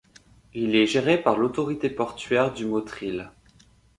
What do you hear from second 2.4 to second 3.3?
du Motril.